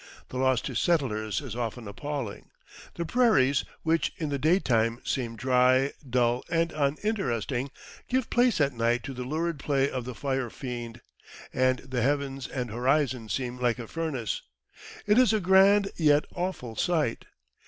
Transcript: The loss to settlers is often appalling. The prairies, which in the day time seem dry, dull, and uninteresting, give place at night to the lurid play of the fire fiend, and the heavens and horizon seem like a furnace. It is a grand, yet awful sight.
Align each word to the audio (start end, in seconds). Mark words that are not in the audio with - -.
The 0.29 0.39
loss 0.39 0.61
to 0.61 0.73
settlers 0.73 1.41
is 1.41 1.55
often 1.55 1.87
appalling. 1.87 2.49
The 2.95 3.05
prairies, 3.05 3.63
which 3.83 4.13
in 4.17 4.29
the 4.29 4.39
day 4.39 4.57
time 4.57 4.99
seem 5.05 5.35
dry, 5.35 5.93
dull, 6.09 6.43
and 6.49 6.71
uninteresting, 6.71 7.69
give 8.09 8.31
place 8.31 8.59
at 8.59 8.73
night 8.73 9.03
to 9.03 9.13
the 9.13 9.25
lurid 9.25 9.59
play 9.59 9.91
of 9.91 10.05
the 10.05 10.15
fire 10.15 10.49
fiend, 10.49 11.01
and 11.53 11.77
the 11.87 12.01
heavens 12.01 12.47
and 12.47 12.71
horizon 12.71 13.29
seem 13.29 13.59
like 13.59 13.77
a 13.77 13.85
furnace. 13.87 14.41
It 15.05 15.19
is 15.19 15.33
a 15.33 15.39
grand, 15.39 15.91
yet 15.97 16.25
awful 16.33 16.75
sight. 16.75 17.25